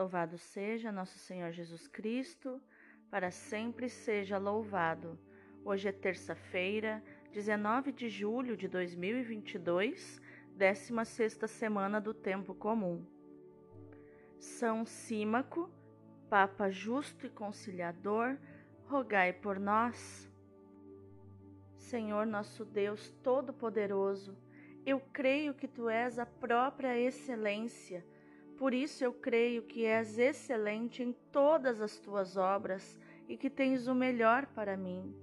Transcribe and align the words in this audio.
Louvado 0.00 0.38
seja 0.38 0.90
nosso 0.90 1.18
Senhor 1.18 1.52
Jesus 1.52 1.86
Cristo, 1.86 2.58
para 3.10 3.30
sempre 3.30 3.86
seja 3.86 4.38
louvado. 4.38 5.18
Hoje 5.62 5.88
é 5.90 5.92
terça-feira, 5.92 7.04
19 7.32 7.92
de 7.92 8.08
julho 8.08 8.56
de 8.56 8.66
2022, 8.66 10.18
16 10.56 11.38
semana 11.46 12.00
do 12.00 12.14
tempo 12.14 12.54
comum. 12.54 13.04
São 14.38 14.86
Símaco, 14.86 15.70
Papa 16.30 16.70
justo 16.70 17.26
e 17.26 17.28
conciliador, 17.28 18.38
rogai 18.86 19.34
por 19.34 19.60
nós. 19.60 20.32
Senhor 21.76 22.24
nosso 22.24 22.64
Deus 22.64 23.10
todo-poderoso, 23.22 24.34
eu 24.86 24.98
creio 25.12 25.52
que 25.52 25.68
tu 25.68 25.90
és 25.90 26.18
a 26.18 26.24
própria 26.24 26.98
excelência 26.98 28.02
por 28.60 28.74
isso 28.74 29.02
eu 29.02 29.10
creio 29.10 29.62
que 29.62 29.86
és 29.86 30.18
excelente 30.18 31.02
em 31.02 31.14
todas 31.32 31.80
as 31.80 31.98
tuas 31.98 32.36
obras 32.36 33.00
e 33.26 33.34
que 33.34 33.48
tens 33.48 33.86
o 33.86 33.94
melhor 33.94 34.44
para 34.48 34.76
mim. 34.76 35.16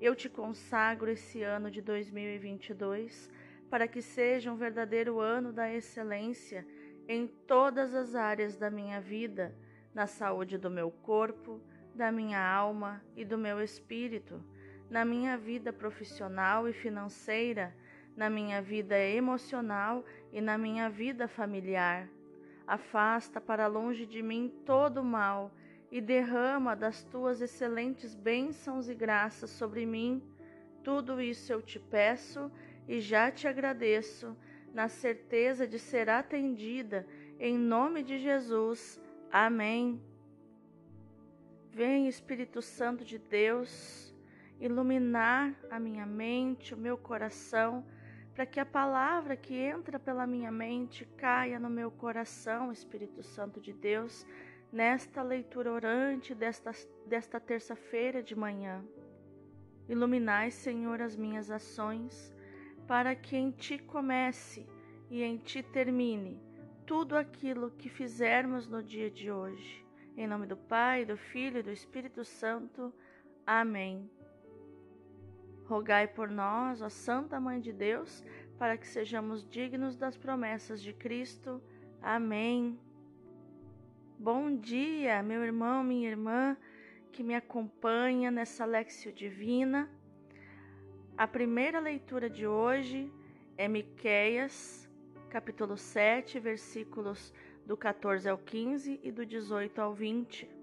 Eu 0.00 0.16
te 0.16 0.26
consagro 0.26 1.10
esse 1.10 1.42
ano 1.42 1.70
de 1.70 1.82
2022 1.82 3.30
para 3.68 3.86
que 3.86 4.00
seja 4.00 4.50
um 4.50 4.56
verdadeiro 4.56 5.20
ano 5.20 5.52
da 5.52 5.70
excelência 5.70 6.66
em 7.06 7.26
todas 7.26 7.94
as 7.94 8.14
áreas 8.14 8.56
da 8.56 8.70
minha 8.70 9.02
vida, 9.02 9.54
na 9.94 10.06
saúde 10.06 10.56
do 10.56 10.70
meu 10.70 10.90
corpo, 10.90 11.60
da 11.94 12.10
minha 12.10 12.42
alma 12.42 13.04
e 13.14 13.22
do 13.22 13.36
meu 13.36 13.62
espírito, 13.62 14.42
na 14.88 15.04
minha 15.04 15.36
vida 15.36 15.74
profissional 15.74 16.66
e 16.66 16.72
financeira, 16.72 17.76
na 18.16 18.30
minha 18.30 18.62
vida 18.62 18.98
emocional 18.98 20.02
e 20.32 20.40
na 20.40 20.56
minha 20.56 20.88
vida 20.88 21.28
familiar 21.28 22.08
Afasta 22.68 23.40
para 23.40 23.66
longe 23.66 24.04
de 24.04 24.22
mim 24.22 24.52
todo 24.66 25.00
o 25.00 25.04
mal 25.04 25.50
e 25.90 26.02
derrama 26.02 26.76
das 26.76 27.02
tuas 27.02 27.40
excelentes 27.40 28.14
bênçãos 28.14 28.90
e 28.90 28.94
graças 28.94 29.48
sobre 29.48 29.86
mim. 29.86 30.22
Tudo 30.84 31.18
isso 31.18 31.50
eu 31.50 31.62
te 31.62 31.78
peço 31.78 32.52
e 32.86 33.00
já 33.00 33.30
te 33.30 33.48
agradeço, 33.48 34.36
na 34.74 34.86
certeza 34.86 35.66
de 35.66 35.78
ser 35.78 36.10
atendida, 36.10 37.06
em 37.40 37.56
nome 37.56 38.02
de 38.02 38.18
Jesus. 38.18 39.00
Amém. 39.32 39.98
Vem, 41.72 42.06
Espírito 42.06 42.60
Santo 42.60 43.02
de 43.02 43.18
Deus, 43.18 44.14
iluminar 44.60 45.54
a 45.70 45.80
minha 45.80 46.04
mente, 46.04 46.74
o 46.74 46.76
meu 46.76 46.98
coração 46.98 47.82
para 48.38 48.46
que 48.46 48.60
a 48.60 48.64
palavra 48.64 49.36
que 49.36 49.52
entra 49.56 49.98
pela 49.98 50.24
minha 50.24 50.52
mente 50.52 51.04
caia 51.16 51.58
no 51.58 51.68
meu 51.68 51.90
coração, 51.90 52.70
Espírito 52.70 53.20
Santo 53.20 53.60
de 53.60 53.72
Deus, 53.72 54.24
nesta 54.70 55.22
leitura 55.22 55.72
orante 55.72 56.36
desta, 56.36 56.70
desta 57.04 57.40
terça-feira 57.40 58.22
de 58.22 58.36
manhã. 58.36 58.84
Iluminai, 59.88 60.52
Senhor, 60.52 61.02
as 61.02 61.16
minhas 61.16 61.50
ações, 61.50 62.32
para 62.86 63.16
que 63.16 63.36
em 63.36 63.50
Ti 63.50 63.76
comece 63.76 64.68
e 65.10 65.24
em 65.24 65.36
Ti 65.36 65.64
termine 65.64 66.40
tudo 66.86 67.16
aquilo 67.16 67.72
que 67.72 67.88
fizermos 67.88 68.68
no 68.68 68.84
dia 68.84 69.10
de 69.10 69.32
hoje. 69.32 69.84
Em 70.16 70.28
nome 70.28 70.46
do 70.46 70.56
Pai, 70.56 71.04
do 71.04 71.16
Filho 71.16 71.58
e 71.58 71.62
do 71.64 71.72
Espírito 71.72 72.24
Santo. 72.24 72.94
Amém. 73.44 74.08
Rogai 75.68 76.08
por 76.08 76.30
nós, 76.30 76.80
ó 76.80 76.88
Santa 76.88 77.38
Mãe 77.38 77.60
de 77.60 77.74
Deus, 77.74 78.24
para 78.58 78.78
que 78.78 78.88
sejamos 78.88 79.46
dignos 79.46 79.98
das 79.98 80.16
promessas 80.16 80.80
de 80.80 80.94
Cristo. 80.94 81.62
Amém. 82.00 82.80
Bom 84.18 84.56
dia, 84.56 85.22
meu 85.22 85.44
irmão, 85.44 85.84
minha 85.84 86.08
irmã, 86.08 86.56
que 87.12 87.22
me 87.22 87.34
acompanha 87.34 88.30
nessa 88.30 88.64
Lexio 88.64 89.12
Divina. 89.12 89.90
A 91.18 91.26
primeira 91.28 91.78
leitura 91.78 92.30
de 92.30 92.46
hoje 92.46 93.12
é 93.58 93.68
Miqueias, 93.68 94.88
capítulo 95.28 95.76
7, 95.76 96.40
versículos 96.40 97.30
do 97.66 97.76
14 97.76 98.26
ao 98.26 98.38
15 98.38 98.98
e 99.02 99.12
do 99.12 99.26
18 99.26 99.82
ao 99.82 99.92
20. 99.92 100.57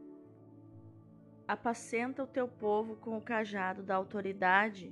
Apacenta 1.47 2.23
o 2.23 2.27
teu 2.27 2.47
povo 2.47 2.95
com 2.95 3.15
o 3.17 3.21
cajado 3.21 3.83
da 3.83 3.93
autoridade, 3.95 4.91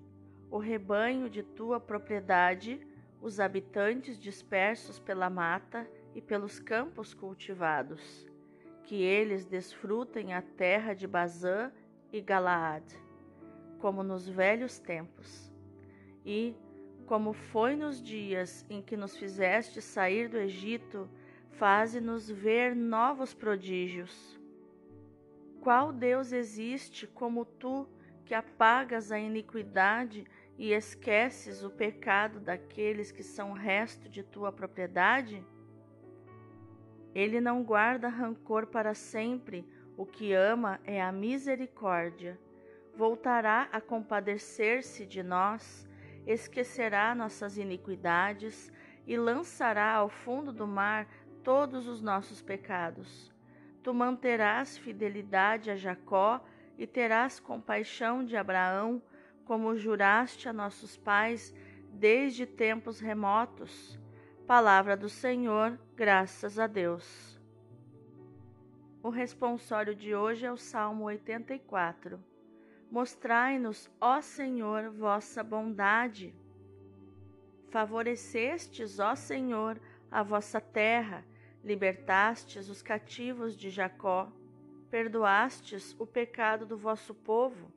o 0.51 0.59
rebanho 0.59 1.27
de 1.27 1.41
tua 1.41 1.79
propriedade, 1.79 2.79
os 3.19 3.39
habitantes 3.39 4.19
dispersos 4.19 4.99
pela 4.99 5.31
mata 5.31 5.89
e 6.13 6.21
pelos 6.21 6.59
campos 6.59 7.11
cultivados. 7.11 8.27
Que 8.83 9.01
eles 9.01 9.45
desfrutem 9.45 10.35
a 10.35 10.43
terra 10.43 10.93
de 10.93 11.07
Bazã 11.07 11.71
e 12.11 12.21
Galaad, 12.21 12.83
como 13.79 14.03
nos 14.03 14.29
velhos 14.29 14.77
tempos. 14.77 15.51
E, 16.23 16.55
como 17.07 17.33
foi 17.33 17.75
nos 17.75 17.99
dias 17.99 18.63
em 18.69 18.79
que 18.79 18.95
nos 18.95 19.17
fizeste 19.17 19.81
sair 19.81 20.29
do 20.29 20.37
Egito, 20.37 21.09
faze-nos 21.49 22.29
ver 22.29 22.75
novos 22.75 23.33
prodígios 23.33 24.42
qual 25.63 25.94
Deus 25.94 26.34
existe 26.34 27.07
como 27.07 27.46
tu, 27.46 27.88
que 28.25 28.34
apagas 28.34 29.13
a 29.13 29.18
iniquidade 29.18 30.25
e 30.57 30.74
esqueces 30.74 31.63
o 31.63 31.69
pecado 31.69 32.41
daqueles 32.41 33.13
que 33.13 33.24
são 33.24 33.53
resto 33.53 34.09
de 34.09 34.24
tua 34.24 34.51
propriedade? 34.51 35.41
Ele 37.16 37.40
não 37.40 37.63
guarda 37.63 38.09
rancor 38.09 38.68
para 38.68 38.94
sempre, 38.94 39.66
o 39.96 40.06
que 40.06 40.34
ama 40.34 40.81
é 40.84 41.01
a 41.01 41.13
misericórdia. 41.13 42.38
Voltará 42.94 43.69
a 43.72 43.80
compadecer-se 43.80 45.06
de 45.06 45.24
nós, 45.24 45.88
esquecerá 46.28 47.16
nossas 47.16 47.57
iniquidades 47.57 48.69
e 49.07 49.16
lançará 49.16 49.94
ao 49.94 50.09
fundo 50.09 50.51
do 50.51 50.68
mar 50.68 51.07
todos 51.41 51.88
os 51.88 52.01
nossos 52.01 52.41
pecados 52.41 53.32
Tu 53.83 53.94
manterás 53.94 54.77
fidelidade 54.77 55.69
a 55.69 55.75
Jacó 55.75 56.39
e 56.77 56.88
terás 56.88 57.38
compaixão 57.38 58.23
de 58.23 58.38
Abraão, 58.38 59.01
como 59.44 59.75
juraste 59.75 60.47
a 60.47 60.53
nossos 60.53 60.95
pais 60.95 61.53
desde 61.91 62.45
tempos 62.45 63.01
remotos. 63.01 63.99
Palavra 64.47 64.95
do 64.95 65.09
Senhor, 65.09 65.77
graças 65.97 66.57
a 66.57 66.66
Deus. 66.66 67.38
O 69.03 69.09
responsório 69.09 69.94
de 69.94 70.15
hoje 70.15 70.45
é 70.45 70.51
o 70.51 70.55
Salmo 70.55 71.03
84. 71.03 72.23
Mostrai-nos, 72.89 73.91
ó 74.00 74.21
Senhor, 74.21 74.91
vossa 74.91 75.44
bondade. 75.44 76.33
Favorecestes, 77.69 78.97
ó 79.00 79.13
Senhor, 79.13 79.77
a 80.09 80.23
vossa 80.23 80.61
terra 80.61 81.25
Libertastes 81.63 82.68
os 82.68 82.81
cativos 82.81 83.56
de 83.56 83.69
Jacó, 83.69 84.29
perdoastes 84.90 85.96
o 85.97 86.06
pecado 86.06 86.66
do 86.66 86.78
vosso 86.78 87.16
povo. 87.16 87.72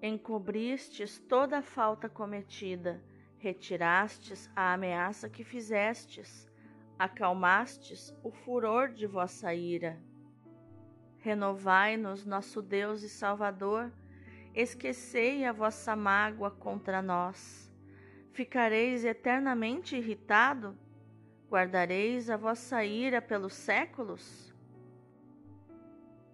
Encobristes 0.00 1.18
toda 1.18 1.58
a 1.58 1.62
falta 1.62 2.08
cometida, 2.08 3.04
retirastes 3.36 4.50
a 4.56 4.72
ameaça 4.72 5.28
que 5.28 5.44
fizestes, 5.44 6.48
acalmastes 6.98 8.14
o 8.22 8.30
furor 8.30 8.88
de 8.88 9.06
vossa 9.06 9.52
ira. 9.52 10.00
Renovai-nos, 11.18 12.24
nosso 12.24 12.62
Deus 12.62 13.02
e 13.02 13.10
Salvador, 13.10 13.92
esquecei 14.54 15.44
a 15.44 15.52
vossa 15.52 15.94
mágoa 15.94 16.50
contra 16.50 17.02
nós. 17.02 17.70
Ficareis 18.32 19.04
eternamente 19.04 19.96
irritado? 19.96 20.78
Guardareis 21.50 22.28
a 22.28 22.36
vossa 22.36 22.84
ira 22.84 23.22
pelos 23.22 23.54
séculos? 23.54 24.54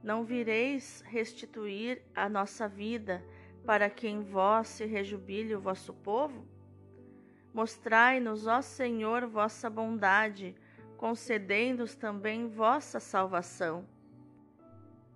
Não 0.03 0.25
vireis 0.25 1.05
restituir 1.07 2.03
a 2.13 2.29
nossa 2.29 2.67
vida 2.67 3.25
para 3.65 3.89
que 3.89 4.09
em 4.09 4.23
vós 4.23 4.67
se 4.67 4.85
rejubile 4.85 5.55
o 5.55 5.61
vosso 5.61 5.95
povo? 5.95 6.45
Mostrai-nos, 7.55 8.49
ó 8.49 8.61
Senhor, 8.61 9.25
vossa 9.29 9.71
bondade, 9.71 10.53
concedei-nos 10.97 11.95
também 11.95 12.49
vossa 12.49 12.99
salvação. 12.99 13.87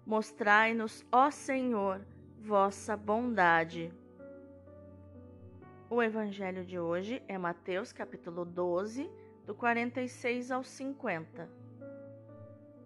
Mostrai-nos, 0.06 1.04
ó 1.10 1.28
Senhor, 1.28 2.00
vossa 2.38 2.96
bondade. 2.96 3.92
O 5.90 6.00
evangelho 6.00 6.64
de 6.64 6.78
hoje 6.78 7.20
é 7.26 7.36
Mateus 7.36 7.92
capítulo 7.92 8.44
12, 8.44 9.10
do 9.48 9.54
46 9.54 10.50
ao 10.50 10.62
50. 10.62 11.48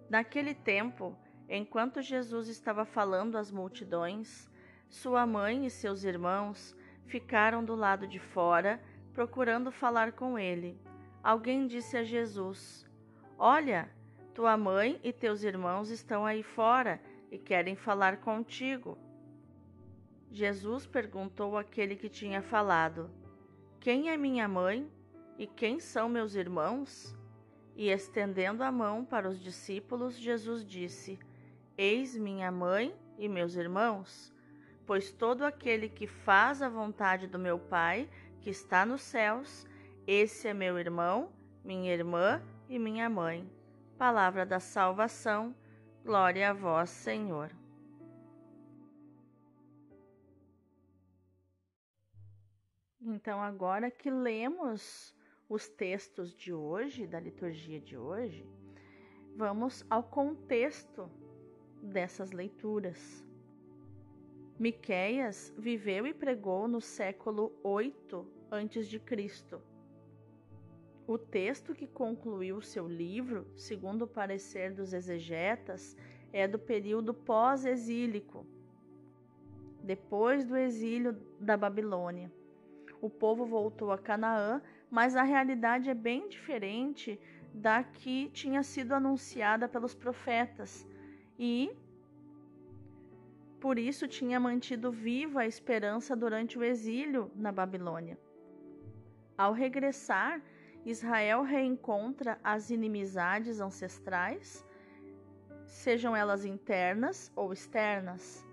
Naquele 0.09 0.55
tempo, 0.55 1.19
enquanto 1.49 2.01
Jesus 2.01 2.47
estava 2.47 2.85
falando 2.85 3.37
às 3.37 3.51
multidões, 3.51 4.49
sua 4.89 5.27
mãe 5.27 5.67
e 5.67 5.71
seus 5.71 6.05
irmãos 6.05 6.77
ficaram 7.05 7.65
do 7.65 7.75
lado 7.75 8.07
de 8.07 8.21
fora, 8.21 8.81
procurando 9.13 9.73
falar 9.73 10.13
com 10.13 10.39
ele. 10.39 10.81
Alguém 11.21 11.67
disse 11.67 11.97
a 11.97 12.05
Jesus: 12.05 12.89
Olha, 13.37 13.91
Tua 14.33 14.57
mãe 14.57 15.01
e 15.03 15.13
teus 15.13 15.43
irmãos 15.43 15.91
estão 15.91 16.25
aí 16.25 16.45
fora 16.45 17.03
e 17.29 17.39
querem 17.39 17.75
falar 17.75 18.19
contigo. 18.19 18.97
Jesus 20.31 20.87
perguntou 20.87 21.59
àquele 21.59 21.97
que 21.97 22.09
tinha 22.09 22.41
falado: 22.41 23.11
Quem 23.81 24.11
é 24.11 24.17
minha 24.17 24.47
mãe 24.47 24.89
e 25.39 25.47
quem 25.47 25.81
são 25.81 26.09
meus 26.09 26.35
irmãos? 26.35 27.17
E 27.75 27.89
estendendo 27.89 28.63
a 28.63 28.71
mão 28.71 29.05
para 29.05 29.29
os 29.29 29.41
discípulos, 29.41 30.17
Jesus 30.17 30.65
disse: 30.65 31.19
Eis 31.77 32.17
minha 32.17 32.51
mãe 32.51 32.95
e 33.19 33.29
meus 33.29 33.55
irmãos, 33.57 34.33
pois 34.87 35.11
todo 35.11 35.43
aquele 35.43 35.89
que 35.89 36.07
faz 36.07 36.61
a 36.61 36.69
vontade 36.69 37.27
do 37.27 37.39
meu 37.39 37.59
Pai, 37.59 38.09
que 38.41 38.51
está 38.51 38.85
nos 38.85 39.01
céus, 39.01 39.67
esse 40.07 40.49
é 40.49 40.55
meu 40.55 40.79
irmão, 40.79 41.33
minha 41.65 41.93
irmã 41.93 42.43
e 42.69 42.79
minha 42.79 43.09
mãe. 43.09 43.51
Palavra 43.97 44.45
da 44.45 44.61
salvação, 44.61 45.55
glória 46.05 46.51
a 46.51 46.53
vós, 46.53 46.91
Senhor. 46.91 47.51
Então, 53.01 53.43
agora 53.43 53.91
que 53.91 54.11
lemos 54.11 55.15
os 55.53 55.69
textos 55.69 56.35
de 56.35 56.51
hoje, 56.51 57.07
da 57.07 57.21
liturgia 57.21 57.79
de 57.79 57.95
hoje, 57.95 58.47
vamos 59.37 59.85
ao 59.91 60.03
contexto 60.03 61.11
dessas 61.83 62.33
leituras. 62.33 63.23
Miqueias 64.59 65.53
viveu 65.59 66.07
e 66.07 66.15
pregou 66.15 66.67
no 66.67 66.81
século 66.81 67.53
8 67.63 68.27
a.C. 68.51 69.61
O 71.07 71.19
texto 71.19 71.75
que 71.75 71.87
concluiu 71.87 72.63
seu 72.63 72.89
livro, 72.89 73.47
segundo 73.55 74.07
o 74.07 74.09
parecer 74.09 74.73
dos 74.73 74.95
exegetas, 74.95 75.95
é 76.33 76.49
do 76.49 76.59
período 76.59 77.13
pós-exílico, 77.13 78.47
depois 79.83 80.47
do 80.47 80.57
exílio 80.57 81.13
da 81.39 81.59
Babilônia. 81.59 82.33
O 83.03 83.11
povo 83.11 83.45
voltou 83.45 83.91
a 83.91 83.99
Canaã, 83.99 84.63
mas 84.93 85.17
a 85.17 85.23
realidade 85.23 85.89
é 85.89 85.95
bem 85.95 86.29
diferente 86.29 87.19
da 87.55 87.83
que 87.83 88.29
tinha 88.29 88.63
sido 88.63 88.93
anunciada 88.93 89.67
pelos 89.67 89.95
profetas 89.95 90.87
e 91.39 91.75
por 93.59 93.79
isso 93.79 94.07
tinha 94.07 94.39
mantido 94.39 94.93
viva 94.93 95.41
a 95.41 95.47
esperança 95.47 96.15
durante 96.15 96.59
o 96.59 96.63
exílio 96.63 97.31
na 97.35 97.51
Babilônia. 97.51 98.19
Ao 99.39 99.55
regressar, 99.55 100.43
Israel 100.85 101.41
reencontra 101.43 102.39
as 102.45 102.69
inimizades 102.69 103.61
ancestrais, 103.61 104.63
sejam 105.65 106.15
elas 106.15 106.45
internas 106.45 107.33
ou 107.35 107.51
externas. 107.51 108.45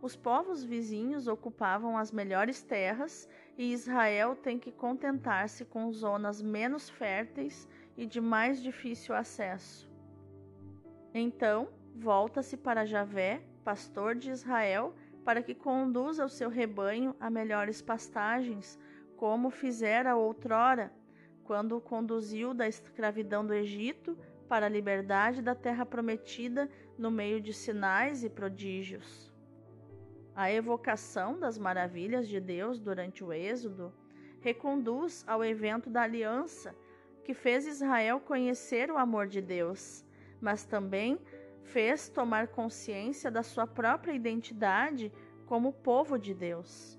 Os 0.00 0.14
povos 0.14 0.62
vizinhos 0.62 1.26
ocupavam 1.26 1.98
as 1.98 2.12
melhores 2.12 2.62
terras 2.62 3.28
e 3.58 3.72
Israel 3.72 4.36
tem 4.36 4.56
que 4.56 4.70
contentar-se 4.70 5.64
com 5.64 5.90
zonas 5.90 6.40
menos 6.40 6.88
férteis 6.88 7.68
e 7.96 8.06
de 8.06 8.20
mais 8.20 8.62
difícil 8.62 9.12
acesso. 9.16 9.90
Então, 11.12 11.68
volta-se 11.96 12.56
para 12.56 12.86
Javé, 12.86 13.42
pastor 13.64 14.14
de 14.14 14.30
Israel, 14.30 14.94
para 15.24 15.42
que 15.42 15.56
conduza 15.56 16.24
o 16.24 16.28
seu 16.28 16.48
rebanho 16.48 17.16
a 17.18 17.28
melhores 17.28 17.82
pastagens, 17.82 18.78
como 19.16 19.50
fizera 19.50 20.14
outrora 20.14 20.92
quando 21.42 21.76
o 21.76 21.80
conduziu 21.80 22.54
da 22.54 22.68
escravidão 22.68 23.44
do 23.44 23.54
Egito 23.54 24.16
para 24.48 24.66
a 24.66 24.68
liberdade 24.68 25.42
da 25.42 25.54
terra 25.54 25.84
prometida 25.84 26.70
no 26.96 27.10
meio 27.10 27.40
de 27.40 27.52
sinais 27.52 28.22
e 28.22 28.30
prodígios. 28.30 29.32
A 30.38 30.52
evocação 30.52 31.36
das 31.36 31.58
maravilhas 31.58 32.28
de 32.28 32.38
Deus 32.38 32.78
durante 32.78 33.24
o 33.24 33.32
Êxodo 33.32 33.92
reconduz 34.40 35.24
ao 35.26 35.44
evento 35.44 35.90
da 35.90 36.02
aliança 36.02 36.76
que 37.24 37.34
fez 37.34 37.66
Israel 37.66 38.20
conhecer 38.20 38.88
o 38.88 38.96
amor 38.96 39.26
de 39.26 39.42
Deus, 39.42 40.04
mas 40.40 40.64
também 40.64 41.18
fez 41.64 42.08
tomar 42.08 42.46
consciência 42.46 43.32
da 43.32 43.42
sua 43.42 43.66
própria 43.66 44.12
identidade 44.12 45.12
como 45.44 45.72
povo 45.72 46.16
de 46.16 46.32
Deus. 46.32 46.96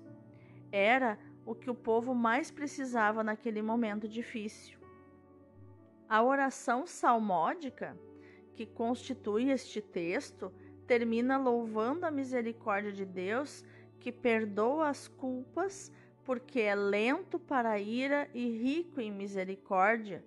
Era 0.70 1.18
o 1.46 1.54
que 1.54 1.70
o 1.70 1.74
povo 1.74 2.14
mais 2.14 2.50
precisava 2.50 3.24
naquele 3.24 3.62
momento 3.62 4.06
difícil. 4.06 4.78
A 6.06 6.22
oração 6.22 6.86
salmódica, 6.86 7.96
que 8.54 8.66
constitui 8.66 9.48
este 9.48 9.80
texto, 9.80 10.52
termina 10.90 11.38
louvando 11.38 12.04
a 12.04 12.10
misericórdia 12.10 12.90
de 12.90 13.04
Deus, 13.04 13.64
que 14.00 14.10
perdoa 14.10 14.88
as 14.88 15.06
culpas, 15.06 15.92
porque 16.24 16.62
é 16.62 16.74
lento 16.74 17.38
para 17.38 17.70
a 17.70 17.78
ira 17.78 18.28
e 18.34 18.50
rico 18.58 19.00
em 19.00 19.08
misericórdia, 19.08 20.24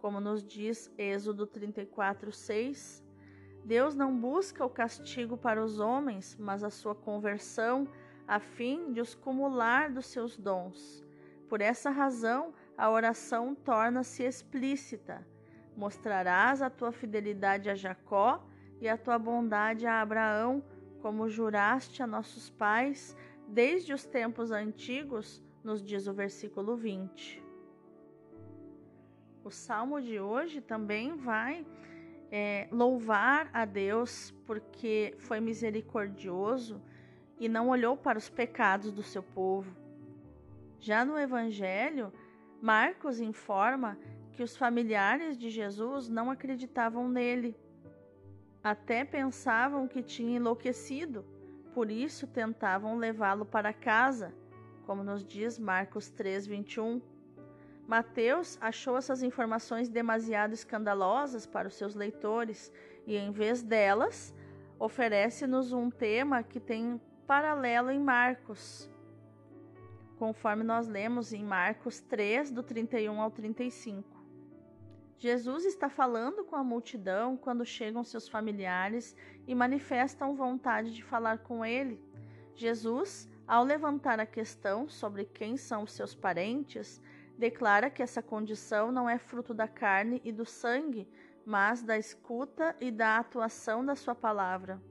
como 0.00 0.20
nos 0.20 0.44
diz 0.44 0.92
Êxodo 0.98 1.46
34, 1.46 2.30
6. 2.30 3.02
Deus 3.64 3.94
não 3.94 4.14
busca 4.14 4.62
o 4.66 4.68
castigo 4.68 5.38
para 5.38 5.64
os 5.64 5.80
homens, 5.80 6.36
mas 6.38 6.62
a 6.62 6.68
sua 6.68 6.94
conversão 6.94 7.88
a 8.28 8.38
fim 8.38 8.92
de 8.92 9.00
os 9.00 9.14
cumular 9.14 9.90
dos 9.90 10.04
seus 10.04 10.36
dons. 10.36 11.02
Por 11.48 11.62
essa 11.62 11.88
razão, 11.88 12.52
a 12.76 12.90
oração 12.90 13.54
torna-se 13.54 14.24
explícita. 14.24 15.26
Mostrarás 15.74 16.60
a 16.60 16.68
tua 16.68 16.92
fidelidade 16.92 17.70
a 17.70 17.74
Jacó 17.74 18.46
e 18.82 18.88
a 18.88 18.98
tua 18.98 19.16
bondade 19.16 19.86
a 19.86 20.02
Abraão, 20.02 20.60
como 21.00 21.28
juraste 21.28 22.02
a 22.02 22.06
nossos 22.06 22.50
pais 22.50 23.16
desde 23.46 23.92
os 23.92 24.04
tempos 24.04 24.50
antigos, 24.50 25.40
nos 25.62 25.80
diz 25.80 26.08
o 26.08 26.12
versículo 26.12 26.76
20. 26.76 27.40
O 29.44 29.50
salmo 29.52 30.02
de 30.02 30.18
hoje 30.18 30.60
também 30.60 31.14
vai 31.14 31.64
é, 32.28 32.66
louvar 32.72 33.48
a 33.52 33.64
Deus 33.64 34.34
porque 34.44 35.14
foi 35.16 35.38
misericordioso 35.38 36.82
e 37.38 37.48
não 37.48 37.68
olhou 37.68 37.96
para 37.96 38.18
os 38.18 38.28
pecados 38.28 38.90
do 38.90 39.04
seu 39.04 39.22
povo. 39.22 39.76
Já 40.80 41.04
no 41.04 41.16
Evangelho, 41.16 42.12
Marcos 42.60 43.20
informa 43.20 43.96
que 44.32 44.42
os 44.42 44.56
familiares 44.56 45.38
de 45.38 45.50
Jesus 45.50 46.08
não 46.08 46.32
acreditavam 46.32 47.08
nele. 47.08 47.56
Até 48.62 49.04
pensavam 49.04 49.88
que 49.88 50.02
tinha 50.02 50.36
enlouquecido, 50.36 51.24
por 51.74 51.90
isso 51.90 52.28
tentavam 52.28 52.96
levá-lo 52.96 53.44
para 53.44 53.72
casa, 53.72 54.32
como 54.86 55.02
nos 55.02 55.24
diz 55.24 55.58
Marcos 55.58 56.08
3:21. 56.10 57.00
Mateus 57.88 58.56
achou 58.60 58.96
essas 58.96 59.22
informações 59.22 59.88
demasiado 59.88 60.52
escandalosas 60.52 61.44
para 61.44 61.66
os 61.66 61.74
seus 61.74 61.94
leitores 61.96 62.72
e, 63.04 63.16
em 63.16 63.32
vez 63.32 63.62
delas, 63.62 64.32
oferece-nos 64.78 65.72
um 65.72 65.90
tema 65.90 66.44
que 66.44 66.60
tem 66.60 67.00
paralelo 67.26 67.90
em 67.90 67.98
Marcos, 67.98 68.88
conforme 70.18 70.62
nós 70.62 70.86
lemos 70.86 71.32
em 71.32 71.44
Marcos 71.44 71.98
3, 71.98 72.52
do 72.52 72.62
31 72.62 73.20
ao 73.20 73.30
35. 73.30 74.21
Jesus 75.22 75.64
está 75.64 75.88
falando 75.88 76.42
com 76.42 76.56
a 76.56 76.64
multidão 76.64 77.36
quando 77.36 77.64
chegam 77.64 78.02
seus 78.02 78.28
familiares 78.28 79.14
e 79.46 79.54
manifestam 79.54 80.34
vontade 80.34 80.92
de 80.92 81.00
falar 81.04 81.38
com 81.38 81.64
ele. 81.64 82.02
Jesus, 82.56 83.30
ao 83.46 83.62
levantar 83.62 84.18
a 84.18 84.26
questão 84.26 84.88
sobre 84.88 85.24
quem 85.24 85.56
são 85.56 85.84
os 85.84 85.92
seus 85.92 86.12
parentes, 86.12 87.00
declara 87.38 87.88
que 87.88 88.02
essa 88.02 88.20
condição 88.20 88.90
não 88.90 89.08
é 89.08 89.16
fruto 89.16 89.54
da 89.54 89.68
carne 89.68 90.20
e 90.24 90.32
do 90.32 90.44
sangue, 90.44 91.06
mas 91.46 91.84
da 91.84 91.96
escuta 91.96 92.74
e 92.80 92.90
da 92.90 93.18
atuação 93.18 93.86
da 93.86 93.94
sua 93.94 94.16
palavra. 94.16 94.82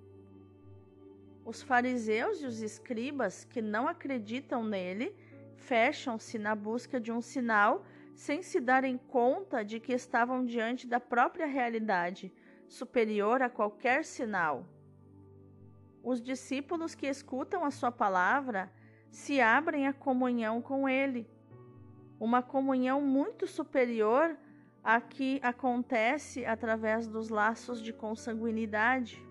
Os 1.43 1.61
fariseus 1.61 2.41
e 2.41 2.45
os 2.45 2.61
escribas 2.61 3.43
que 3.43 3.61
não 3.61 3.85
acreditam 3.85 4.63
nele 4.63 5.13
fecham-se 5.57 6.39
na 6.39 6.55
busca 6.55 7.01
de 7.01 7.11
um 7.11 7.21
sinal 7.21 7.85
sem 8.15 8.41
se 8.41 8.59
darem 8.59 8.97
conta 8.97 9.63
de 9.63 9.79
que 9.79 9.93
estavam 9.93 10.45
diante 10.45 10.87
da 10.87 10.99
própria 10.99 11.45
realidade, 11.45 12.33
superior 12.67 13.41
a 13.41 13.49
qualquer 13.49 14.05
sinal. 14.05 14.65
Os 16.03 16.21
discípulos 16.21 16.95
que 16.95 17.07
escutam 17.07 17.63
a 17.63 17.71
sua 17.71 17.91
palavra 17.91 18.71
se 19.09 19.41
abrem 19.41 19.87
à 19.87 19.93
comunhão 19.93 20.61
com 20.61 20.87
ele, 20.87 21.29
uma 22.19 22.41
comunhão 22.41 23.01
muito 23.01 23.45
superior 23.45 24.37
à 24.83 24.99
que 24.99 25.39
acontece 25.43 26.45
através 26.45 27.07
dos 27.07 27.29
laços 27.29 27.81
de 27.81 27.91
consanguinidade. 27.91 29.21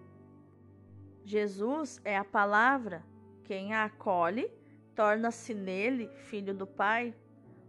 Jesus 1.24 2.00
é 2.04 2.16
a 2.16 2.24
palavra. 2.24 3.04
Quem 3.44 3.72
a 3.74 3.84
acolhe 3.84 4.50
torna-se 4.94 5.54
nele 5.54 6.08
filho 6.28 6.54
do 6.54 6.66
Pai. 6.66 7.14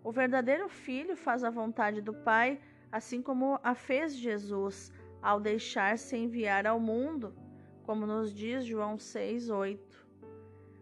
O 0.03 0.11
verdadeiro 0.11 0.67
filho 0.67 1.15
faz 1.15 1.43
a 1.43 1.49
vontade 1.49 2.01
do 2.01 2.13
Pai, 2.13 2.59
assim 2.91 3.21
como 3.21 3.59
a 3.63 3.75
fez 3.75 4.15
Jesus 4.15 4.91
ao 5.21 5.39
deixar-se 5.39 6.17
enviar 6.17 6.65
ao 6.65 6.79
mundo, 6.79 7.35
como 7.83 8.07
nos 8.07 8.33
diz 8.33 8.65
João 8.65 8.97
6:8. 8.97 10.07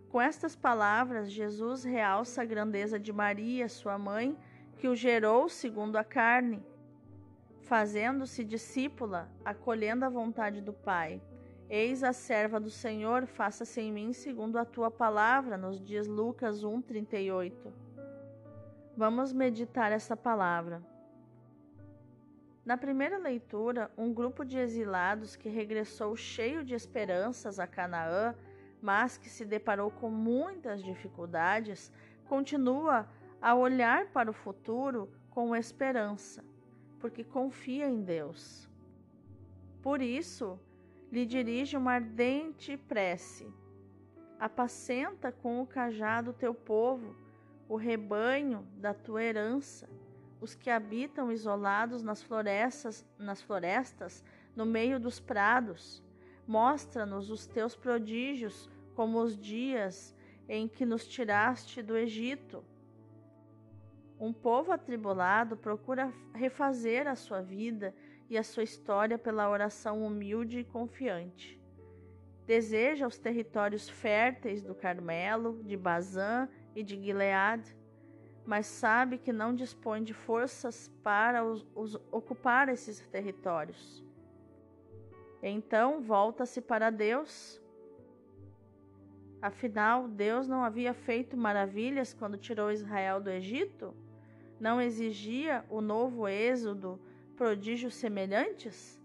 Com 0.07 0.21
estas 0.21 0.55
palavras, 0.55 1.29
Jesus 1.29 1.83
realça 1.83 2.41
a 2.41 2.45
grandeza 2.45 2.97
de 2.97 3.11
Maria, 3.11 3.67
sua 3.67 3.97
mãe, 3.97 4.37
que 4.77 4.87
o 4.87 4.95
gerou 4.95 5.49
segundo 5.49 5.97
a 5.97 6.03
carne, 6.03 6.65
fazendo-se 7.61 8.43
discípula, 8.43 9.29
acolhendo 9.43 10.05
a 10.05 10.09
vontade 10.09 10.61
do 10.61 10.73
Pai. 10.73 11.21
Eis 11.69 12.03
a 12.03 12.13
serva 12.13 12.59
do 12.59 12.69
Senhor, 12.69 13.27
faça-se 13.27 13.79
em 13.81 13.91
mim 13.91 14.13
segundo 14.13 14.57
a 14.57 14.65
tua 14.65 14.89
palavra, 14.89 15.57
nos 15.57 15.79
diz 15.79 16.07
Lucas 16.07 16.63
1:38. 16.63 17.88
Vamos 18.99 19.31
meditar 19.31 19.93
essa 19.93 20.17
palavra. 20.17 20.83
Na 22.65 22.75
primeira 22.75 23.17
leitura, 23.17 23.89
um 23.97 24.13
grupo 24.13 24.43
de 24.43 24.57
exilados 24.57 25.37
que 25.37 25.47
regressou 25.47 26.17
cheio 26.17 26.65
de 26.65 26.75
esperanças 26.75 27.61
a 27.61 27.65
Canaã, 27.65 28.35
mas 28.81 29.17
que 29.17 29.29
se 29.29 29.45
deparou 29.45 29.89
com 29.89 30.09
muitas 30.09 30.83
dificuldades, 30.83 31.93
continua 32.27 33.07
a 33.41 33.55
olhar 33.55 34.07
para 34.07 34.29
o 34.29 34.33
futuro 34.33 35.09
com 35.29 35.55
esperança, 35.55 36.43
porque 36.99 37.23
confia 37.23 37.87
em 37.87 38.01
Deus. 38.01 38.69
Por 39.81 40.01
isso, 40.01 40.59
lhe 41.09 41.25
dirige 41.25 41.77
uma 41.77 41.93
ardente 41.93 42.75
prece. 42.75 43.47
Apacenta 44.37 45.31
com 45.31 45.61
o 45.61 45.65
cajado 45.65 46.33
teu 46.33 46.53
povo, 46.53 47.15
o 47.69 47.75
rebanho 47.75 48.67
da 48.77 48.95
tua 48.95 49.23
herança, 49.23 49.87
os 50.41 50.55
que 50.55 50.71
habitam 50.71 51.31
isolados 51.31 52.01
nas 52.01 52.23
florestas, 52.23 53.05
nas 53.15 53.43
florestas, 53.43 54.23
no 54.55 54.65
meio 54.65 54.99
dos 54.99 55.19
prados. 55.19 56.03
Mostra-nos 56.47 57.29
os 57.29 57.45
teus 57.45 57.75
prodígios, 57.75 58.67
como 58.95 59.21
os 59.21 59.37
dias 59.37 60.15
em 60.47 60.67
que 60.67 60.83
nos 60.83 61.07
tiraste 61.07 61.83
do 61.83 61.95
Egito. 61.95 62.65
Um 64.19 64.33
povo 64.33 64.71
atribulado 64.71 65.55
procura 65.55 66.11
refazer 66.33 67.07
a 67.07 67.15
sua 67.15 67.41
vida 67.41 67.93
e 68.27 68.37
a 68.37 68.43
sua 68.43 68.63
história 68.63 69.17
pela 69.17 69.47
oração 69.47 70.03
humilde 70.03 70.59
e 70.59 70.63
confiante. 70.63 71.61
Deseja 72.47 73.05
os 73.05 73.19
territórios 73.19 73.87
férteis 73.87 74.63
do 74.63 74.73
Carmelo, 74.73 75.63
de 75.63 75.77
Bazã 75.77 76.49
e 76.79 76.83
de 76.83 76.95
Gilead, 76.95 77.75
mas 78.45 78.65
sabe 78.65 79.17
que 79.17 79.33
não 79.33 79.53
dispõe 79.53 80.03
de 80.03 80.13
forças 80.13 80.89
para 81.03 81.43
os, 81.43 81.65
os 81.75 81.95
ocupar 82.11 82.69
esses 82.69 82.99
territórios. 83.07 84.03
Então 85.43 86.01
volta-se 86.01 86.61
para 86.61 86.89
Deus. 86.89 87.61
Afinal, 89.41 90.07
Deus 90.07 90.47
não 90.47 90.63
havia 90.63 90.93
feito 90.93 91.37
maravilhas 91.37 92.13
quando 92.13 92.37
tirou 92.37 92.71
Israel 92.71 93.21
do 93.21 93.29
Egito? 93.29 93.93
Não 94.59 94.81
exigia 94.81 95.63
o 95.69 95.79
novo 95.79 96.27
êxodo 96.27 96.99
prodígios 97.35 97.95
semelhantes? 97.95 98.99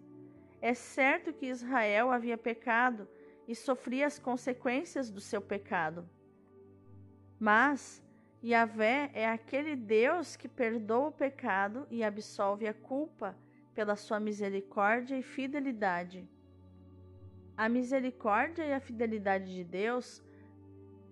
É 0.61 0.75
certo 0.75 1.33
que 1.33 1.47
Israel 1.47 2.11
havia 2.11 2.38
pecado 2.38 3.07
e 3.47 3.54
sofria 3.54 4.07
as 4.07 4.19
consequências 4.19 5.11
do 5.11 5.21
seu 5.21 5.40
pecado. 5.40 6.09
Mas 7.38 8.03
Yahvé 8.43 9.11
é 9.14 9.29
aquele 9.29 9.75
Deus 9.75 10.37
que 10.37 10.49
perdoa 10.49 11.09
o 11.09 11.12
pecado 11.12 11.87
e 11.91 12.05
absolve 12.05 12.67
a 12.69 12.75
culpa 12.75 13.37
pela 13.75 13.97
sua 13.97 14.21
misericórdia 14.21 15.19
e 15.19 15.23
fidelidade. 15.23 16.29
A 17.57 17.69
misericórdia 17.69 18.64
e 18.64 18.73
a 18.73 18.81
fidelidade 18.81 19.53
de 19.53 19.64
Deus, 19.64 20.23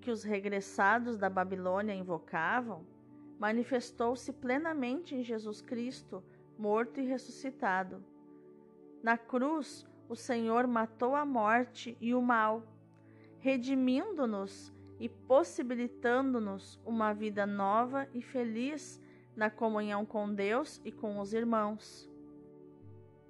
que 0.01 0.11
os 0.11 0.23
regressados 0.23 1.17
da 1.17 1.31
Babilônia 1.31 1.95
invocavam, 1.95 2.85
manifestou-se 3.39 4.33
plenamente 4.33 5.15
em 5.15 5.23
Jesus 5.23 5.61
Cristo, 5.61 6.23
morto 6.59 7.01
e 7.01 7.05
ressuscitado. 7.05 8.05
Na 9.03 9.17
cruz, 9.17 9.87
o 10.09 10.15
Senhor 10.15 10.67
matou 10.67 11.17
a 11.17 11.25
morte 11.25 11.97
e 12.01 12.15
o 12.15 12.21
mal, 12.21 12.63
redimindo-nos 13.39 14.73
e 14.99 15.09
possibilitando-nos 15.09 16.81
uma 16.85 17.13
vida 17.13 17.47
nova 17.47 18.09
e 18.15 18.23
feliz 18.23 19.01
na 19.35 19.51
comunhão 19.51 20.05
com 20.05 20.33
Deus 20.33 20.81
e 20.85 20.93
com 20.93 21.19
os 21.19 21.33
irmãos. 21.33 22.11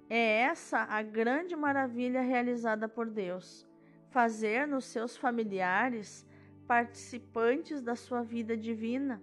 É 0.09 0.41
essa 0.41 0.79
a 0.79 1.01
grande 1.01 1.55
maravilha 1.55 2.21
realizada 2.21 2.87
por 2.87 3.09
Deus, 3.09 3.67
fazer 4.09 4.67
nos 4.67 4.85
seus 4.85 5.17
familiares 5.17 6.25
participantes 6.67 7.81
da 7.81 7.95
sua 7.95 8.21
vida 8.21 8.55
divina 8.55 9.21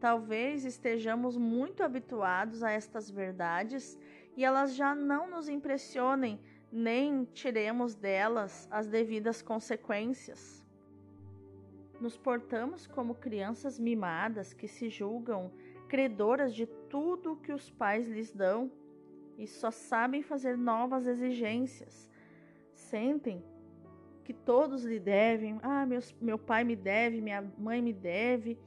Talvez 0.00 0.64
estejamos 0.64 1.36
muito 1.36 1.82
habituados 1.82 2.62
a 2.62 2.70
estas 2.70 3.10
verdades 3.10 3.98
e 4.36 4.44
elas 4.44 4.74
já 4.74 4.94
não 4.94 5.28
nos 5.28 5.48
impressionem, 5.48 6.38
nem 6.70 7.24
tiremos 7.24 7.94
delas 7.94 8.68
as 8.70 8.86
devidas 8.86 9.40
consequências. 9.40 10.65
Nos 12.00 12.16
portamos 12.16 12.86
como 12.86 13.14
crianças 13.14 13.78
mimadas 13.78 14.52
que 14.52 14.68
se 14.68 14.88
julgam 14.88 15.50
credoras 15.88 16.54
de 16.54 16.66
tudo 16.66 17.36
que 17.36 17.52
os 17.52 17.70
pais 17.70 18.08
lhes 18.08 18.32
dão 18.32 18.70
e 19.38 19.46
só 19.46 19.70
sabem 19.70 20.22
fazer 20.22 20.56
novas 20.56 21.06
exigências. 21.06 22.10
Sentem 22.74 23.42
que 24.24 24.32
todos 24.32 24.84
lhe 24.84 24.98
devem, 24.98 25.58
ah, 25.62 25.86
meu, 25.86 26.00
meu 26.20 26.38
pai 26.38 26.64
me 26.64 26.74
deve, 26.74 27.20
minha 27.20 27.42
mãe 27.56 27.80
me 27.80 27.92
deve 27.92 28.58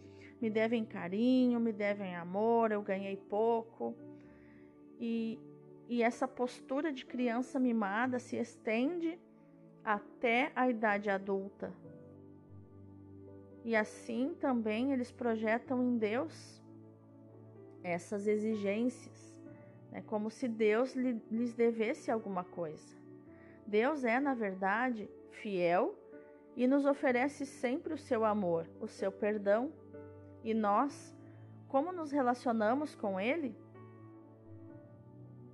me 0.42 0.50
devem 0.50 0.86
carinho, 0.86 1.60
me 1.60 1.72
devem 1.72 2.16
amor, 2.16 2.72
eu 2.72 2.82
ganhei 2.82 3.18
pouco. 3.18 3.96
E, 5.00 5.40
e 5.88 6.02
essa 6.02 6.28
postura 6.28 6.92
de 6.92 7.06
criança 7.06 7.60
mimada 7.60 8.20
se 8.20 8.38
estende 8.38 9.20
até 9.84 10.52
a 10.56 10.70
idade 10.70 11.10
adulta. 11.10 11.74
E 13.64 13.76
assim 13.76 14.36
também 14.40 14.92
eles 14.92 15.12
projetam 15.12 15.84
em 15.84 15.98
Deus 15.98 16.62
essas 17.84 18.28
exigências, 18.28 19.36
né, 19.92 20.02
como 20.06 20.30
se 20.30 20.48
Deus 20.48 20.96
lhes 20.96 21.54
devesse 21.54 22.12
alguma 22.12 22.44
coisa. 22.44 22.98
Deus 23.66 24.04
é, 24.04 24.20
na 24.20 24.34
verdade, 24.34 25.10
fiel 25.32 25.96
e 26.56 26.68
nos 26.68 26.86
oferece 26.86 27.46
sempre 27.46 27.94
o 27.94 27.98
seu 27.98 28.26
amor, 28.26 28.68
o 28.82 28.88
seu 28.88 29.12
perdão 29.12 29.72
e 30.44 30.54
nós, 30.54 31.16
como 31.68 31.92
nos 31.92 32.12
relacionamos 32.12 32.96
com 32.96 33.20
Ele? 33.20 33.56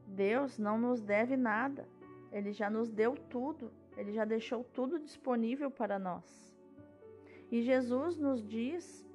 Deus 0.07 0.57
não 0.57 0.77
nos 0.77 1.01
deve 1.01 1.35
nada, 1.35 1.88
Ele 2.31 2.53
já 2.53 2.69
nos 2.69 2.89
deu 2.89 3.15
tudo, 3.15 3.71
Ele 3.97 4.13
já 4.13 4.24
deixou 4.24 4.63
tudo 4.63 5.00
disponível 5.00 5.69
para 5.69 6.00
nós. 6.00 6.54
E 7.51 7.61
Jesus 7.61 8.17
nos 8.17 8.45
diz 8.45 9.05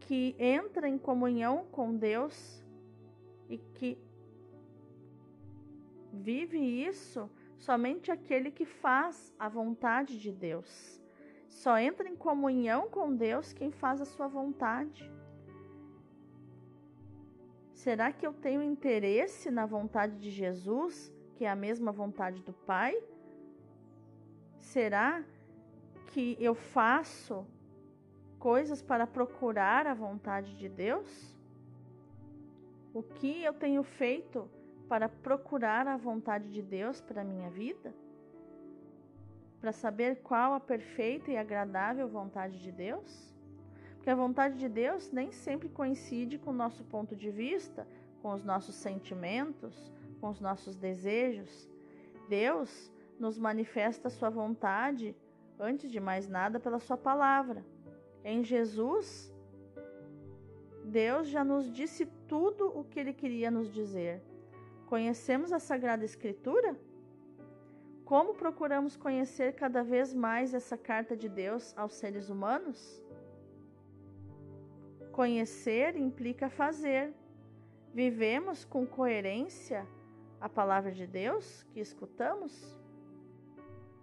que 0.00 0.34
entra 0.38 0.88
em 0.88 0.96
comunhão 0.96 1.66
com 1.70 1.94
Deus 1.94 2.64
e 3.48 3.58
que 3.58 3.98
vive 6.12 6.58
isso 6.58 7.30
somente 7.58 8.10
aquele 8.10 8.50
que 8.50 8.64
faz 8.64 9.34
a 9.38 9.48
vontade 9.48 10.18
de 10.18 10.32
Deus. 10.32 11.00
Só 11.48 11.78
entra 11.78 12.08
em 12.08 12.16
comunhão 12.16 12.88
com 12.88 13.14
Deus 13.14 13.52
quem 13.52 13.70
faz 13.70 14.00
a 14.00 14.04
sua 14.04 14.28
vontade. 14.28 15.10
Será 17.72 18.12
que 18.12 18.26
eu 18.26 18.32
tenho 18.32 18.62
interesse 18.62 19.50
na 19.50 19.64
vontade 19.64 20.18
de 20.18 20.30
Jesus, 20.30 21.12
que 21.36 21.44
é 21.44 21.50
a 21.50 21.56
mesma 21.56 21.92
vontade 21.92 22.42
do 22.42 22.52
Pai? 22.52 23.00
Será 24.58 25.22
que 25.22 25.37
eu 26.38 26.54
faço 26.54 27.46
coisas 28.38 28.82
para 28.82 29.06
procurar 29.06 29.86
a 29.86 29.94
vontade 29.94 30.56
de 30.56 30.68
Deus? 30.68 31.36
O 32.94 33.02
que 33.02 33.42
eu 33.42 33.52
tenho 33.52 33.82
feito 33.82 34.48
para 34.88 35.08
procurar 35.08 35.86
a 35.86 35.96
vontade 35.96 36.50
de 36.50 36.62
Deus 36.62 37.00
para 37.00 37.20
a 37.20 37.24
minha 37.24 37.50
vida? 37.50 37.94
para 39.60 39.72
saber 39.72 40.16
qual 40.22 40.54
a 40.54 40.60
perfeita 40.60 41.30
e 41.30 41.36
agradável 41.36 42.08
vontade 42.08 42.60
de 42.60 42.70
Deus? 42.70 43.34
Porque 43.96 44.10
a 44.10 44.14
vontade 44.14 44.58
de 44.58 44.68
Deus 44.68 45.10
nem 45.10 45.32
sempre 45.32 45.68
coincide 45.68 46.38
com 46.38 46.50
o 46.50 46.54
nosso 46.54 46.84
ponto 46.84 47.16
de 47.16 47.30
vista, 47.30 47.86
com 48.22 48.32
os 48.32 48.44
nossos 48.44 48.76
sentimentos, 48.76 49.92
com 50.20 50.28
os 50.28 50.40
nossos 50.40 50.76
desejos. 50.76 51.68
Deus 52.28 52.92
nos 53.18 53.38
manifesta 53.38 54.08
a 54.08 54.10
sua 54.10 54.30
vontade, 54.30 55.14
antes 55.58 55.90
de 55.90 56.00
mais 56.00 56.28
nada, 56.28 56.60
pela 56.60 56.78
sua 56.78 56.96
palavra. 56.96 57.64
Em 58.24 58.42
Jesus, 58.42 59.32
Deus 60.84 61.28
já 61.28 61.44
nos 61.44 61.70
disse 61.70 62.06
tudo 62.26 62.66
o 62.78 62.84
que 62.84 62.98
ele 62.98 63.12
queria 63.12 63.50
nos 63.50 63.72
dizer. 63.72 64.22
Conhecemos 64.86 65.52
a 65.52 65.58
Sagrada 65.58 66.04
Escritura? 66.04 66.76
Como 68.04 68.34
procuramos 68.34 68.96
conhecer 68.96 69.54
cada 69.54 69.82
vez 69.82 70.14
mais 70.14 70.54
essa 70.54 70.78
carta 70.78 71.14
de 71.14 71.28
Deus 71.28 71.76
aos 71.76 71.94
seres 71.94 72.30
humanos? 72.30 73.02
Conhecer 75.12 75.96
implica 75.96 76.48
fazer. 76.48 77.12
Vivemos 77.92 78.64
com 78.64 78.86
coerência 78.86 79.86
a 80.40 80.48
palavra 80.48 80.92
de 80.92 81.06
Deus 81.06 81.64
que 81.64 81.80
escutamos? 81.80 82.77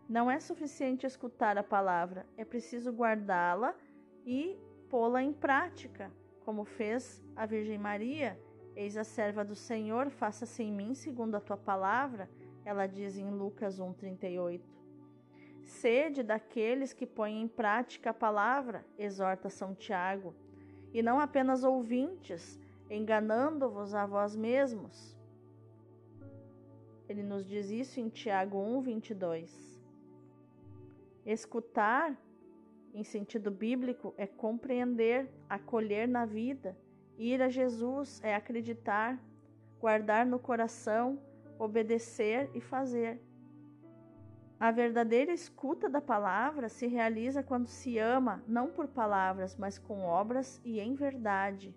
Não 0.07 0.29
é 0.29 0.39
suficiente 0.39 1.05
escutar 1.05 1.57
a 1.57 1.63
palavra, 1.63 2.25
é 2.37 2.45
preciso 2.45 2.91
guardá-la 2.91 3.75
e 4.25 4.57
pô-la 4.89 5.23
em 5.23 5.33
prática, 5.33 6.11
como 6.43 6.63
fez 6.63 7.23
a 7.35 7.45
Virgem 7.45 7.77
Maria. 7.77 8.39
Eis 8.75 8.97
a 8.97 9.03
serva 9.03 9.43
do 9.43 9.55
Senhor, 9.55 10.09
faça-se 10.09 10.61
em 10.61 10.71
mim 10.71 10.93
segundo 10.93 11.35
a 11.35 11.41
tua 11.41 11.57
palavra 11.57 12.29
ela 12.65 12.87
diz 12.87 13.15
em 13.15 13.29
Lucas 13.29 13.79
1,38. 13.79 14.59
Sede 15.63 16.23
daqueles 16.23 16.93
que 16.93 17.05
põem 17.05 17.43
em 17.43 17.47
prática 17.47 18.09
a 18.09 18.13
palavra, 18.13 18.83
exorta 18.97 19.49
São 19.49 19.75
Tiago, 19.75 20.35
e 20.91 21.01
não 21.03 21.19
apenas 21.19 21.63
ouvintes, 21.63 22.59
enganando-vos 22.89 23.93
a 23.93 24.05
vós 24.05 24.35
mesmos. 24.35 25.15
Ele 27.07 27.21
nos 27.21 27.45
diz 27.45 27.69
isso 27.69 27.99
em 27.99 28.09
Tiago 28.09 28.57
1,22. 28.57 29.74
Escutar, 31.25 32.15
em 32.93 33.03
sentido 33.03 33.49
bíblico, 33.49 34.13
é 34.17 34.27
compreender, 34.27 35.29
acolher 35.49 36.07
na 36.07 36.25
vida. 36.25 36.77
Ir 37.17 37.41
a 37.41 37.49
Jesus 37.49 38.21
é 38.23 38.35
acreditar, 38.35 39.19
guardar 39.79 40.25
no 40.25 40.37
coração 40.37 41.19
obedecer 41.57 42.49
e 42.53 42.61
fazer. 42.61 43.21
A 44.59 44.71
verdadeira 44.71 45.33
escuta 45.33 45.89
da 45.89 46.01
palavra 46.01 46.69
se 46.69 46.87
realiza 46.87 47.43
quando 47.43 47.67
se 47.67 47.97
ama, 47.97 48.43
não 48.47 48.69
por 48.69 48.87
palavras, 48.87 49.55
mas 49.57 49.77
com 49.77 50.03
obras 50.03 50.61
e 50.63 50.79
em 50.79 50.95
verdade, 50.95 51.75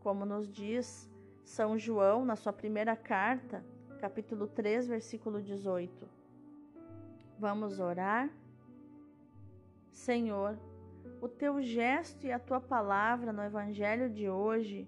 como 0.00 0.24
nos 0.24 0.50
diz 0.50 1.10
São 1.44 1.78
João 1.78 2.24
na 2.24 2.34
sua 2.34 2.52
primeira 2.52 2.96
carta, 2.96 3.64
capítulo 4.00 4.46
3, 4.46 4.86
versículo 4.88 5.40
18. 5.40 6.08
Vamos 7.38 7.78
orar? 7.78 8.30
Senhor, 9.94 10.58
o 11.20 11.28
teu 11.28 11.62
gesto 11.62 12.26
e 12.26 12.32
a 12.32 12.38
tua 12.38 12.60
palavra 12.60 13.32
no 13.32 13.42
evangelho 13.42 14.10
de 14.10 14.28
hoje 14.28 14.86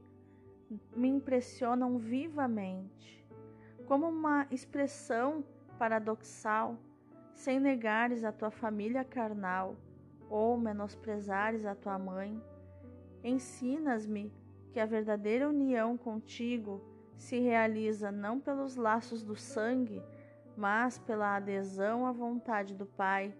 me 0.94 1.08
impressionam 1.08 1.96
vivamente 1.96 3.24
como 3.86 4.08
uma 4.08 4.46
expressão 4.50 5.44
paradoxal, 5.78 6.76
sem 7.32 7.60
negares 7.60 8.24
a 8.24 8.32
tua 8.32 8.50
família 8.50 9.04
carnal 9.04 9.76
ou 10.28 10.58
menosprezares 10.58 11.64
a 11.64 11.74
tua 11.74 11.98
mãe. 11.98 12.42
Ensinas-me 13.22 14.32
que 14.72 14.80
a 14.80 14.86
verdadeira 14.86 15.48
união 15.48 15.96
contigo 15.96 16.84
se 17.16 17.38
realiza 17.38 18.10
não 18.10 18.40
pelos 18.40 18.74
laços 18.74 19.22
do 19.22 19.36
sangue, 19.36 20.02
mas 20.56 20.98
pela 20.98 21.36
adesão 21.36 22.06
à 22.06 22.12
vontade 22.12 22.74
do 22.74 22.86
Pai. 22.86 23.32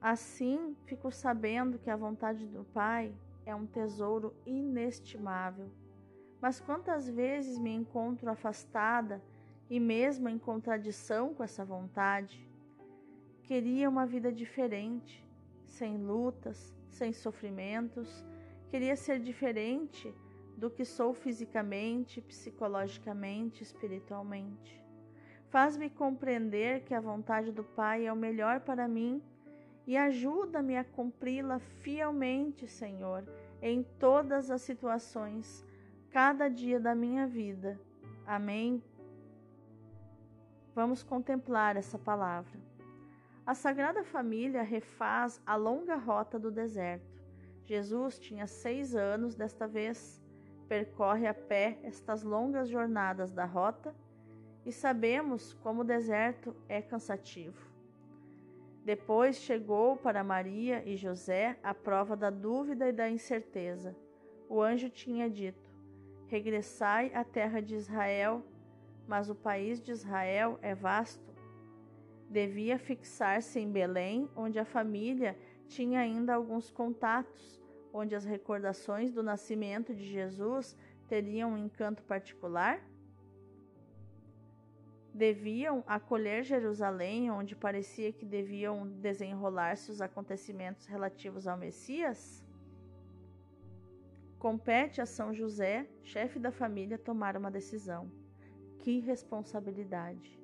Assim, 0.00 0.76
fico 0.84 1.10
sabendo 1.10 1.78
que 1.78 1.90
a 1.90 1.96
vontade 1.96 2.46
do 2.46 2.64
Pai 2.64 3.14
é 3.44 3.54
um 3.54 3.66
tesouro 3.66 4.34
inestimável. 4.44 5.70
Mas 6.40 6.60
quantas 6.60 7.08
vezes 7.08 7.58
me 7.58 7.72
encontro 7.72 8.30
afastada 8.30 9.22
e 9.70 9.80
mesmo 9.80 10.28
em 10.28 10.38
contradição 10.38 11.32
com 11.34 11.42
essa 11.42 11.64
vontade? 11.64 12.48
Queria 13.42 13.88
uma 13.88 14.04
vida 14.04 14.30
diferente, 14.30 15.26
sem 15.64 15.96
lutas, 15.96 16.76
sem 16.88 17.12
sofrimentos. 17.12 18.24
Queria 18.68 18.96
ser 18.96 19.18
diferente 19.18 20.12
do 20.56 20.70
que 20.70 20.84
sou 20.84 21.14
fisicamente, 21.14 22.20
psicologicamente, 22.20 23.62
espiritualmente. 23.62 24.82
Faz-me 25.48 25.88
compreender 25.88 26.82
que 26.84 26.94
a 26.94 27.00
vontade 27.00 27.52
do 27.52 27.62
Pai 27.62 28.06
é 28.06 28.12
o 28.12 28.16
melhor 28.16 28.60
para 28.60 28.88
mim 28.88 29.22
e 29.86 29.96
ajuda-me 29.96 30.76
a 30.76 30.84
cumpri-la 30.84 31.58
fielmente, 31.58 32.66
Senhor, 32.66 33.24
em 33.62 33.82
todas 33.98 34.50
as 34.50 34.62
situações 34.62 35.64
cada 36.10 36.48
dia 36.48 36.80
da 36.80 36.94
minha 36.94 37.26
vida. 37.26 37.78
Amém. 38.26 38.82
Vamos 40.74 41.02
contemplar 41.02 41.76
essa 41.76 41.98
palavra. 41.98 42.58
A 43.46 43.54
Sagrada 43.54 44.02
Família 44.02 44.62
refaz 44.62 45.40
a 45.46 45.54
longa 45.54 45.94
rota 45.94 46.38
do 46.38 46.50
deserto. 46.50 47.22
Jesus 47.64 48.18
tinha 48.18 48.46
seis 48.46 48.96
anos 48.96 49.36
desta 49.36 49.68
vez, 49.68 50.20
percorre 50.68 51.28
a 51.28 51.34
pé 51.34 51.78
estas 51.84 52.24
longas 52.24 52.68
jornadas 52.68 53.30
da 53.30 53.44
rota 53.44 53.94
e 54.64 54.72
sabemos 54.72 55.54
como 55.54 55.82
o 55.82 55.84
deserto 55.84 56.56
é 56.68 56.82
cansativo. 56.82 57.75
Depois 58.86 59.38
chegou 59.38 59.96
para 59.96 60.22
Maria 60.22 60.80
e 60.86 60.96
José 60.96 61.58
a 61.60 61.74
prova 61.74 62.16
da 62.16 62.30
dúvida 62.30 62.88
e 62.88 62.92
da 62.92 63.10
incerteza. 63.10 63.96
O 64.48 64.62
anjo 64.62 64.88
tinha 64.88 65.28
dito: 65.28 65.68
Regressai 66.28 67.10
à 67.12 67.24
terra 67.24 67.60
de 67.60 67.74
Israel, 67.74 68.44
mas 69.08 69.28
o 69.28 69.34
país 69.34 69.82
de 69.82 69.90
Israel 69.90 70.56
é 70.62 70.72
vasto. 70.72 71.34
Devia 72.30 72.78
fixar-se 72.78 73.58
em 73.58 73.68
Belém, 73.68 74.30
onde 74.36 74.56
a 74.56 74.64
família 74.64 75.36
tinha 75.66 75.98
ainda 75.98 76.36
alguns 76.36 76.70
contatos, 76.70 77.60
onde 77.92 78.14
as 78.14 78.24
recordações 78.24 79.10
do 79.10 79.20
nascimento 79.20 79.92
de 79.92 80.04
Jesus 80.04 80.76
teriam 81.08 81.54
um 81.54 81.58
encanto 81.58 82.04
particular? 82.04 82.80
Deviam 85.16 85.82
acolher 85.86 86.44
Jerusalém, 86.44 87.30
onde 87.30 87.56
parecia 87.56 88.12
que 88.12 88.26
deviam 88.26 88.86
desenrolar-se 88.86 89.90
os 89.90 90.02
acontecimentos 90.02 90.84
relativos 90.84 91.46
ao 91.46 91.56
Messias? 91.56 92.44
Compete 94.38 95.00
a 95.00 95.06
São 95.06 95.32
José, 95.32 95.88
chefe 96.02 96.38
da 96.38 96.52
família, 96.52 96.98
tomar 96.98 97.34
uma 97.34 97.50
decisão. 97.50 98.12
Que 98.80 98.98
responsabilidade! 98.98 100.38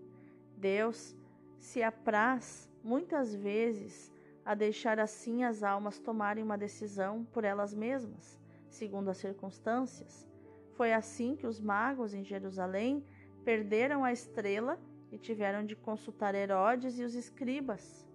Deus 0.57 1.15
se 1.59 1.83
apraz 1.83 2.67
muitas 2.83 3.35
vezes 3.35 4.11
a 4.43 4.55
deixar 4.55 4.99
assim 4.99 5.45
as 5.45 5.63
almas 5.63 5.99
tomarem 5.99 6.43
uma 6.43 6.57
decisão 6.57 7.27
por 7.27 7.45
elas 7.45 7.75
mesmas, 7.75 8.41
segundo 8.71 9.11
as 9.11 9.19
circunstâncias. 9.19 10.27
Foi 10.73 10.95
assim 10.95 11.37
que 11.37 11.47
os 11.47 11.61
magos 11.61 12.15
em 12.15 12.25
Jerusalém 12.25 13.05
perderam 13.45 14.05
a 14.05 14.13
estrela 14.13 14.79
e 15.11 15.19
tiveram 15.19 15.65
de 15.65 15.77
consultar 15.77 16.35
Herodes 16.35 16.99
e 16.99 17.05
os 17.05 17.15
escribas. 17.15 18.07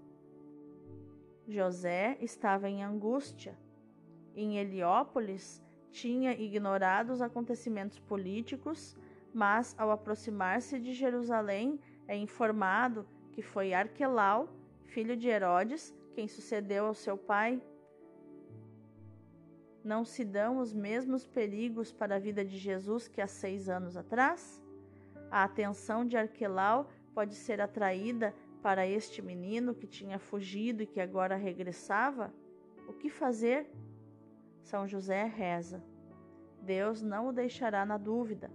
José 1.48 2.18
estava 2.20 2.70
em 2.70 2.84
angústia. 2.84 3.58
Em 4.36 4.58
Heliópolis, 4.58 5.63
tinha 5.92 6.34
ignorado 6.34 7.12
os 7.12 7.22
acontecimentos 7.22 8.00
políticos, 8.00 8.96
mas 9.34 9.76
ao 9.78 9.92
aproximar-se 9.92 10.80
de 10.80 10.94
Jerusalém 10.94 11.80
é 12.08 12.16
informado 12.16 13.08
que 13.32 13.42
foi 13.42 13.74
Arquelau, 13.74 14.50
filho 14.86 15.16
de 15.16 15.28
Herodes, 15.28 15.96
quem 16.13 16.28
sucedeu 16.28 16.86
ao 16.86 16.94
seu 16.94 17.18
pai. 17.18 17.62
Não 19.84 20.04
se 20.04 20.26
dão 20.26 20.58
os 20.58 20.74
mesmos 20.74 21.26
perigos 21.26 21.92
para 21.92 22.16
a 22.16 22.20
vida 22.20 22.44
de 22.44 22.58
Jesus 22.58 23.08
que 23.08 23.22
há 23.22 23.28
seis 23.28 23.70
anos 23.70 23.96
atrás? 23.96 24.62
A 25.30 25.44
atenção 25.44 26.06
de 26.06 26.16
Arquelau 26.16 26.90
pode 27.13 27.36
ser 27.36 27.60
atraída 27.60 28.34
para 28.62 28.88
este 28.88 29.22
menino 29.22 29.74
que 29.74 29.88
tinha 29.88 30.20
fugido 30.20 30.84
e 30.84 30.88
que 30.88 31.00
agora 31.00 31.36
regressava? 31.36 32.34
O 32.88 32.94
que 32.94 33.10
fazer? 33.10 33.70
São 34.62 34.88
José 34.88 35.24
reza. 35.24 35.84
Deus 36.62 37.02
não 37.02 37.30
o 37.30 37.34
deixará 37.34 37.86
na 37.86 37.98
dúvida. 37.98 38.52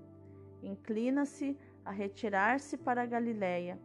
Inclina-se 0.63 1.59
a 1.85 1.91
retirar-se 1.91 2.77
para 2.77 3.03
a 3.03 3.07
Galiléia, 3.07 3.79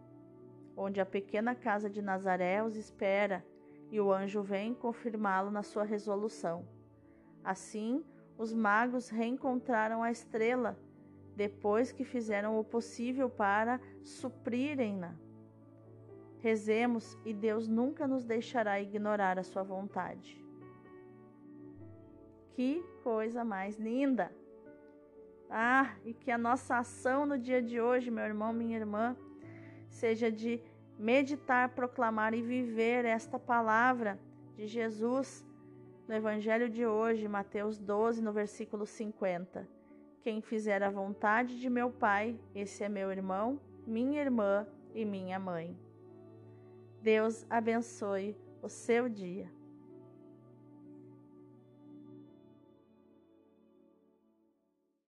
onde 0.75 1.01
a 1.01 1.05
pequena 1.05 1.55
casa 1.55 1.89
de 1.89 2.01
Nazaré 2.01 2.63
os 2.63 2.75
espera, 2.75 3.45
e 3.89 3.99
o 4.01 4.11
anjo 4.11 4.43
vem 4.43 4.73
confirmá-lo 4.73 5.49
na 5.49 5.63
sua 5.63 5.83
resolução. 5.83 6.67
Assim, 7.43 8.03
os 8.37 8.53
magos 8.53 9.09
reencontraram 9.09 10.03
a 10.03 10.11
estrela, 10.11 10.77
depois 11.37 11.91
que 11.91 12.03
fizeram 12.03 12.59
o 12.59 12.63
possível 12.63 13.29
para 13.29 13.79
suprirem-na. 14.03 15.13
Rezemos 16.39 17.15
e 17.23 17.31
Deus 17.31 17.67
nunca 17.67 18.07
nos 18.07 18.25
deixará 18.25 18.81
ignorar 18.81 19.37
a 19.37 19.43
sua 19.43 19.61
vontade. 19.61 20.43
Que 22.53 22.83
coisa 23.03 23.43
mais 23.43 23.77
linda! 23.77 24.31
Ah, 25.49 25.95
e 26.03 26.11
que 26.11 26.31
a 26.31 26.39
nossa 26.39 26.79
ação 26.79 27.25
no 27.25 27.37
dia 27.37 27.61
de 27.61 27.79
hoje, 27.79 28.09
meu 28.09 28.25
irmão, 28.25 28.51
minha 28.51 28.75
irmã, 28.75 29.15
seja 29.87 30.31
de 30.31 30.59
meditar, 30.97 31.69
proclamar 31.69 32.33
e 32.33 32.41
viver 32.41 33.05
esta 33.05 33.37
palavra 33.37 34.19
de 34.55 34.65
Jesus 34.65 35.45
no 36.07 36.15
Evangelho 36.15 36.67
de 36.67 36.85
hoje, 36.85 37.27
Mateus 37.27 37.77
12, 37.77 38.23
no 38.23 38.33
versículo 38.33 38.87
50. 38.87 39.76
Quem 40.27 40.41
fizer 40.41 40.83
a 40.83 40.89
vontade 40.89 41.57
de 41.57 41.69
meu 41.69 41.89
Pai, 41.89 42.37
esse 42.53 42.83
é 42.83 42.89
meu 42.89 43.09
irmão, 43.13 43.61
minha 43.85 44.19
irmã 44.19 44.67
e 44.93 45.05
minha 45.05 45.39
mãe. 45.39 45.73
Deus 47.01 47.45
abençoe 47.49 48.35
o 48.61 48.67
seu 48.67 49.07
dia. 49.07 49.49